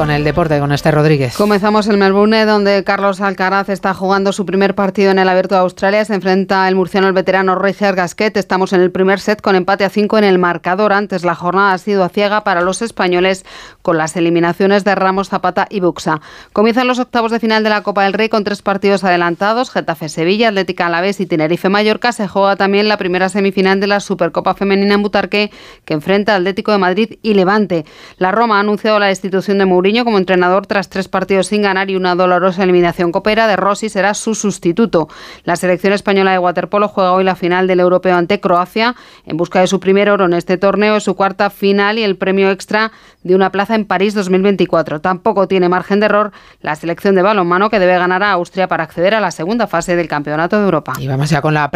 [0.00, 1.36] con el deporte, con este Rodríguez.
[1.36, 5.60] Comenzamos el Melbourne, donde Carlos Alcaraz está jugando su primer partido en el Abierto de
[5.60, 6.02] Australia.
[6.06, 8.34] Se enfrenta el murciano el veterano Richard Gasquet.
[8.38, 10.94] Estamos en el primer set con empate a 5 en el marcador.
[10.94, 13.44] Antes la jornada ha sido a ciega para los españoles
[13.82, 16.22] con las eliminaciones de Ramos, Zapata y Buxa.
[16.54, 19.70] Comienzan los octavos de final de la Copa del Rey con tres partidos adelantados.
[19.70, 22.12] Getafe Sevilla, Atlética Alavés y Tenerife Mallorca.
[22.12, 25.50] Se juega también la primera semifinal de la Supercopa Femenina en Butarque,
[25.84, 27.84] que enfrenta Atlético de Madrid y Levante.
[28.16, 31.96] La Roma ha anunciado la destitución de Como entrenador tras tres partidos sin ganar y
[31.96, 33.48] una dolorosa eliminación copera.
[33.48, 35.08] De Rossi será su sustituto.
[35.44, 38.94] La selección española de waterpolo juega hoy la final del europeo ante Croacia
[39.26, 42.50] en busca de su primer oro en este torneo, su cuarta final y el premio
[42.50, 42.92] extra
[43.24, 45.00] de una plaza en París 2024.
[45.00, 48.84] Tampoco tiene margen de error la selección de balonmano que debe ganar a Austria para
[48.84, 50.92] acceder a la segunda fase del Campeonato de Europa.
[50.98, 51.68] Y vamos ya con la